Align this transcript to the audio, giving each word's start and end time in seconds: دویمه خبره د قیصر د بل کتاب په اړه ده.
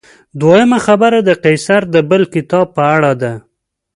دویمه 0.41 0.79
خبره 0.85 1.19
د 1.27 1.29
قیصر 1.43 1.81
د 1.93 1.95
بل 2.09 2.23
کتاب 2.33 2.67
په 2.75 2.83
اړه 2.95 3.11
ده. 3.21 3.33